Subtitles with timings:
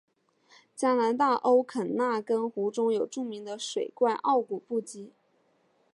[0.75, 5.11] 加拿大欧肯纳根湖中有著名的水怪奥古布古。